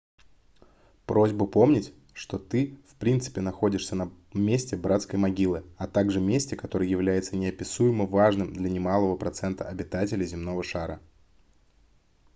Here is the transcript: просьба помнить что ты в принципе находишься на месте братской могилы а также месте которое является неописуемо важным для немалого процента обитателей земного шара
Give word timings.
просьба 1.05 1.45
помнить 1.45 1.93
что 2.13 2.39
ты 2.39 2.75
в 2.87 2.95
принципе 2.95 3.39
находишься 3.41 3.95
на 3.95 4.11
месте 4.33 4.75
братской 4.75 5.19
могилы 5.19 5.63
а 5.77 5.85
также 5.87 6.19
месте 6.19 6.55
которое 6.57 6.89
является 6.89 7.35
неописуемо 7.37 8.07
важным 8.07 8.51
для 8.51 8.71
немалого 8.71 9.15
процента 9.15 9.69
обитателей 9.69 10.25
земного 10.25 10.63
шара 10.63 10.99